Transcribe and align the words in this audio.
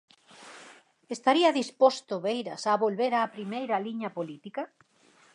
Estaría 1.15 1.49
disposto 1.61 2.13
Beiras 2.25 2.63
a 2.71 2.73
volver 2.83 3.11
á 3.19 3.21
primeira 3.35 3.77
liña 3.85 4.09
política? 4.17 4.63